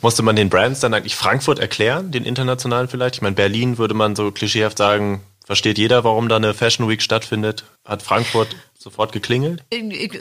[0.02, 3.16] Musste man den Brands dann eigentlich Frankfurt erklären, den internationalen vielleicht?
[3.16, 7.02] Ich meine, Berlin würde man so klischeehaft sagen, versteht jeder, warum da eine Fashion Week
[7.02, 7.64] stattfindet.
[7.84, 9.64] Hat Frankfurt sofort geklingelt?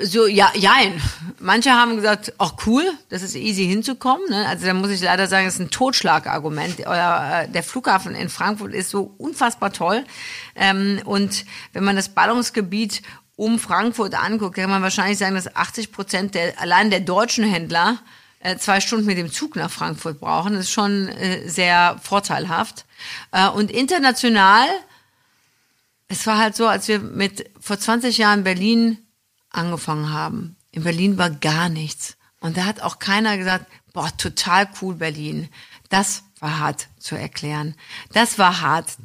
[0.04, 1.02] So, ja, jein.
[1.40, 4.30] Manche haben gesagt, ach cool, das ist easy hinzukommen.
[4.30, 4.48] Ne?
[4.48, 6.80] Also da muss ich leider sagen, das ist ein Totschlagargument.
[6.80, 10.04] Äh, der Flughafen in Frankfurt ist so unfassbar toll.
[10.56, 13.02] Ähm, und wenn man das Ballungsgebiet
[13.36, 18.00] um Frankfurt anguckt, kann man wahrscheinlich sagen, dass 80 Prozent der, allein der deutschen Händler
[18.40, 20.54] äh, zwei Stunden mit dem Zug nach Frankfurt brauchen.
[20.54, 22.86] Das ist schon äh, sehr vorteilhaft.
[23.56, 24.68] Und international
[26.12, 28.98] es war halt so, als wir mit vor 20 Jahren Berlin
[29.50, 30.58] angefangen haben.
[30.72, 32.18] In Berlin war gar nichts.
[32.42, 35.48] Und da hat auch keiner gesagt, boah, total cool Berlin.
[35.90, 37.76] Das war hart zu erklären.
[38.12, 38.98] Das war hart,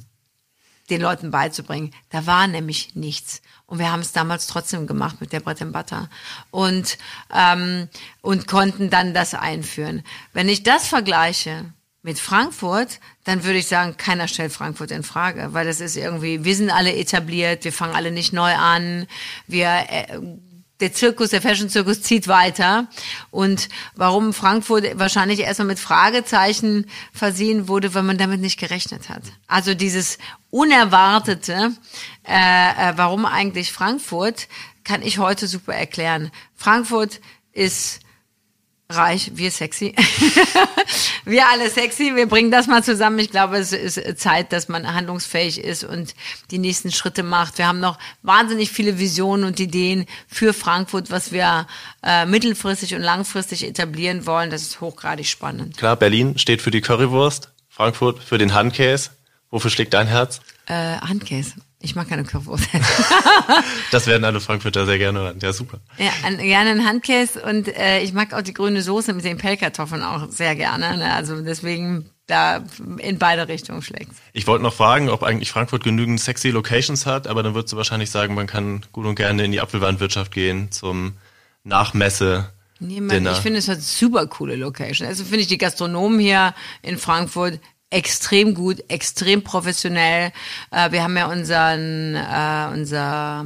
[0.90, 1.94] den Leuten beizubringen.
[2.10, 3.40] Da war nämlich nichts.
[3.66, 6.08] Und wir haben es damals trotzdem gemacht mit der Bread and Butter
[6.50, 6.98] und
[7.32, 7.88] ähm,
[8.20, 10.02] und konnten dann das einführen.
[10.32, 11.72] Wenn ich das vergleiche
[12.06, 16.44] mit Frankfurt, dann würde ich sagen, keiner stellt Frankfurt in Frage, weil das ist irgendwie,
[16.44, 19.08] wir sind alle etabliert, wir fangen alle nicht neu an,
[19.48, 20.20] wir äh,
[20.78, 22.86] der Zirkus, der Fashion-Zirkus zieht weiter.
[23.32, 29.22] Und warum Frankfurt wahrscheinlich erstmal mit Fragezeichen versehen wurde, weil man damit nicht gerechnet hat.
[29.48, 30.18] Also dieses
[30.50, 31.72] Unerwartete,
[32.22, 34.46] äh, äh, warum eigentlich Frankfurt,
[34.84, 36.30] kann ich heute super erklären.
[36.54, 37.20] Frankfurt
[37.52, 38.05] ist
[38.88, 39.94] reich, wir sexy.
[41.24, 43.18] wir alle sexy, wir bringen das mal zusammen.
[43.18, 46.14] Ich glaube, es ist Zeit, dass man handlungsfähig ist und
[46.50, 47.58] die nächsten Schritte macht.
[47.58, 51.66] Wir haben noch wahnsinnig viele Visionen und Ideen für Frankfurt, was wir
[52.02, 54.50] äh, mittelfristig und langfristig etablieren wollen.
[54.50, 55.76] Das ist hochgradig spannend.
[55.76, 59.10] Klar, Berlin steht für die Currywurst, Frankfurt für den Handkäse.
[59.50, 60.40] Wofür schlägt dein Herz?
[60.66, 61.54] Äh, Handkäse.
[61.82, 62.68] Ich mag keine Currywurst.
[63.92, 65.38] das werden alle Frankfurter sehr gerne hören.
[65.42, 65.78] Ja, super.
[65.98, 69.36] Ja, ein, gerne ein Handkäse und äh, ich mag auch die grüne Soße mit den
[69.36, 70.96] Pellkartoffeln auch sehr gerne.
[70.96, 71.12] Ne?
[71.12, 72.64] Also deswegen da
[72.98, 74.10] in beide Richtungen schlägt.
[74.32, 77.76] Ich wollte noch fragen, ob eigentlich Frankfurt genügend sexy Locations hat, aber dann würdest du
[77.76, 81.14] wahrscheinlich sagen, man kann gut und gerne in die Apfelweinwirtschaft gehen zum
[81.62, 82.52] Nachmesse.
[82.78, 85.08] Nee, man, ich finde, es hat super coole Locations.
[85.08, 90.32] Also finde ich die Gastronomen hier in Frankfurt extrem gut, extrem professionell.
[90.70, 93.44] Äh, wir haben ja unseren, äh, unser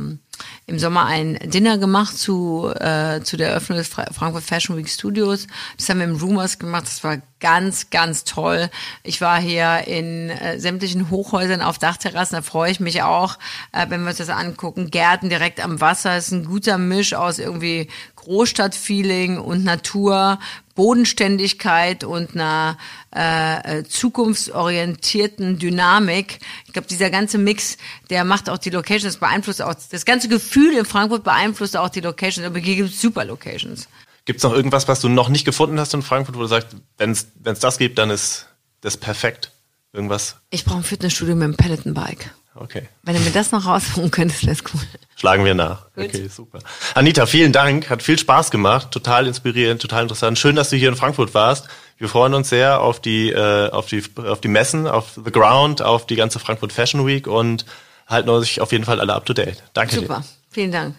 [0.66, 5.46] im Sommer ein Dinner gemacht zu, äh, zu der Eröffnung des Frankfurt Fashion Week Studios.
[5.76, 6.84] Das haben wir im Rumors gemacht.
[6.84, 8.70] Das war ganz, ganz toll.
[9.02, 12.36] Ich war hier in äh, sämtlichen Hochhäusern auf Dachterrassen.
[12.36, 13.38] Da freue ich mich auch,
[13.72, 14.90] äh, wenn wir uns das angucken.
[14.90, 16.14] Gärten direkt am Wasser.
[16.14, 20.38] Das ist ein guter Misch aus irgendwie Großstadtfeeling und Natur,
[20.80, 22.78] Bodenständigkeit und einer
[23.14, 26.38] äh, äh, zukunftsorientierten Dynamik.
[26.64, 27.76] Ich glaube, dieser ganze Mix,
[28.08, 32.00] der macht auch die Locations, beeinflusst auch das ganze Gefühl in Frankfurt beeinflusst auch die
[32.00, 32.46] Locations.
[32.46, 33.88] Aber hier gibt es super Locations.
[34.24, 36.68] Gibt es noch irgendwas, was du noch nicht gefunden hast in Frankfurt, wo du sagst,
[36.96, 37.26] wenn es
[37.60, 38.46] das gibt, dann ist
[38.80, 39.50] das perfekt?
[39.92, 40.36] Irgendwas?
[40.48, 42.32] Ich brauche ein Fitnessstudio mit einem Peloton-Bike.
[42.60, 42.86] Okay.
[43.02, 44.80] Wenn du mir das noch rausholen könntest, wäre es cool.
[45.16, 45.86] Schlagen wir nach.
[45.94, 46.04] Gut.
[46.04, 46.58] Okay, super.
[46.94, 47.88] Anita, vielen Dank.
[47.88, 48.90] Hat viel Spaß gemacht.
[48.90, 50.38] Total inspirierend, total interessant.
[50.38, 51.68] Schön, dass du hier in Frankfurt warst.
[51.96, 55.80] Wir freuen uns sehr auf die, äh, auf die, auf die Messen, auf The Ground,
[55.80, 57.64] auf die ganze Frankfurt Fashion Week und
[58.06, 59.62] halten euch auf jeden Fall alle up to date.
[59.72, 60.06] Danke Super.
[60.06, 60.22] dir.
[60.22, 60.28] Super.
[60.50, 60.96] Vielen Dank.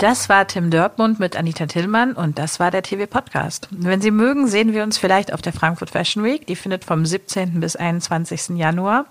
[0.00, 3.68] Das war Tim Dörpmund mit Anita Tillmann und das war der TV Podcast.
[3.70, 6.46] Wenn Sie mögen, sehen wir uns vielleicht auf der Frankfurt Fashion Week.
[6.46, 7.60] Die findet vom 17.
[7.60, 8.56] bis 21.
[8.56, 9.04] Januar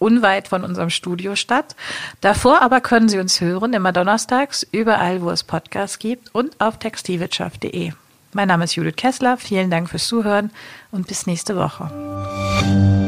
[0.00, 1.76] unweit von unserem Studio statt.
[2.20, 6.80] Davor aber können Sie uns hören immer donnerstags überall, wo es Podcasts gibt und auf
[6.80, 7.92] textilwirtschaft.de.
[8.32, 9.36] Mein Name ist Judith Kessler.
[9.36, 10.50] Vielen Dank fürs Zuhören
[10.90, 13.03] und bis nächste Woche.